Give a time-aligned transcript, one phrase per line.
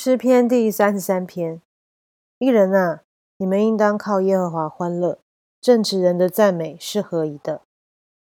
[0.00, 1.60] 诗篇第三十三篇：
[2.38, 3.02] 一人啊，
[3.38, 5.18] 你们应当靠耶和华欢乐，
[5.60, 7.62] 正直人的赞美是合宜的。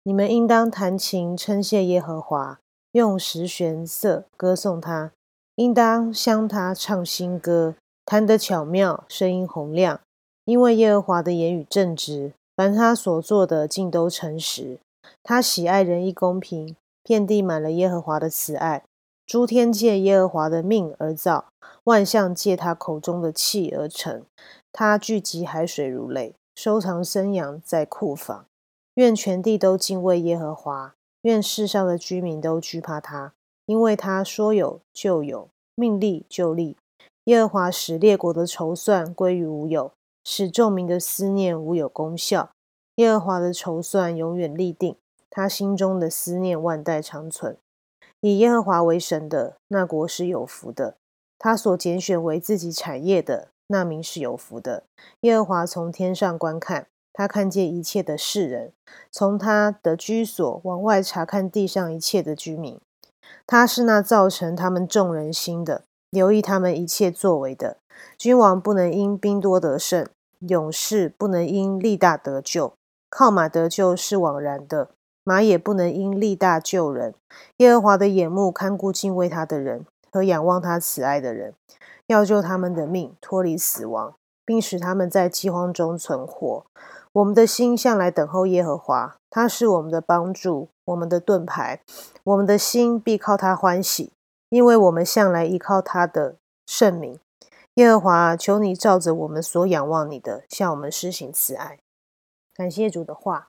[0.03, 2.59] 你们应当弹琴称谢耶和华，
[2.93, 5.13] 用十弦瑟歌颂他，
[5.57, 7.75] 应当向他唱新歌，
[8.07, 10.01] 弹得巧妙，声音洪亮。
[10.47, 14.79] 因为耶和华的言语正直，凡他所做的尽都诚实。
[15.23, 18.83] 他喜爱仁义公平，遍地满了耶和华的慈爱。
[19.27, 21.47] 诸天借耶和华的命而造，
[21.83, 24.23] 万象借他口中的气而成。
[24.71, 28.47] 他聚集海水如泪，收藏生羊在库房。
[28.95, 33.33] 愿全地都敬畏耶和华，愿世上的居民都惧怕他，
[33.67, 36.77] 因为他说有就有，命立就立。
[37.25, 39.91] 耶和华使列国的筹算归于无有，
[40.23, 42.51] 使众民的思念无有功效。
[42.95, 44.95] 耶和华的筹算永远立定，
[45.29, 47.59] 他心中的思念万代长存。
[48.21, 50.97] 以耶和华为神的那国是有福的，
[51.39, 54.85] 他所拣选为自己产业的那民是有福的。
[55.21, 58.73] 耶和华从天上观看，他看见一切的世人，
[59.11, 62.81] 从他的居所往外查看地上一切的居民。
[63.47, 67.77] 他是那造成他们众人心的，留意他们一切作为的。
[68.19, 70.07] 君王不能因兵多得胜，
[70.41, 72.75] 勇士不能因力大得救，
[73.09, 74.91] 靠马得救是枉然的。
[75.29, 77.13] 马也不能因力大救人。
[77.57, 81.53] 耶和华的眼目看顾敬畏他的人和仰望他慈爱的人，
[82.07, 86.65] 要救他们的命脱离死亡，并使他们在饥荒中存活。
[87.13, 91.81] 我们的心向来等候耶和华，他是我们的帮助，我们的盾牌。
[92.23, 94.13] 我们的心必靠他欢喜，
[94.51, 96.37] 因为我们向来依靠他的
[96.69, 97.19] 圣名。
[97.75, 101.81] 耶和华，求你照着我们所仰望你的，向我们施行慈爱。
[102.55, 103.49] 感谢主的话。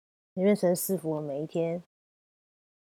[0.33, 1.83] 你愿神赐福我每一天。